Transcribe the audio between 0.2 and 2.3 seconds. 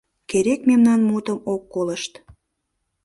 Керек мемнан мутым ок колышт